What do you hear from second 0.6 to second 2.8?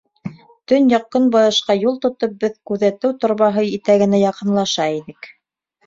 Төньяҡ-көнбайышҡа юл тотоп, беҙ